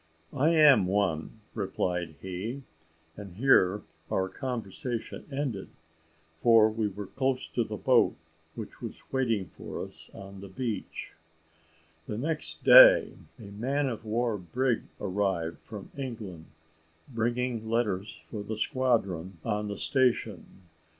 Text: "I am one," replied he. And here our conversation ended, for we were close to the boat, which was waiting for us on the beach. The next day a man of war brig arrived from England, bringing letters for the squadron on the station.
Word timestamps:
"I 0.33 0.49
am 0.55 0.87
one," 0.87 1.41
replied 1.53 2.15
he. 2.21 2.63
And 3.15 3.35
here 3.35 3.83
our 4.09 4.29
conversation 4.29 5.27
ended, 5.31 5.69
for 6.39 6.71
we 6.71 6.87
were 6.87 7.05
close 7.05 7.47
to 7.49 7.63
the 7.63 7.77
boat, 7.77 8.15
which 8.55 8.81
was 8.81 9.03
waiting 9.11 9.49
for 9.55 9.85
us 9.85 10.09
on 10.15 10.41
the 10.41 10.47
beach. 10.49 11.13
The 12.07 12.17
next 12.17 12.63
day 12.63 13.13
a 13.37 13.43
man 13.51 13.87
of 13.87 14.03
war 14.03 14.39
brig 14.39 14.85
arrived 14.99 15.59
from 15.59 15.91
England, 15.95 16.45
bringing 17.07 17.69
letters 17.69 18.21
for 18.31 18.41
the 18.41 18.57
squadron 18.57 19.37
on 19.45 19.67
the 19.67 19.77
station. 19.77 20.63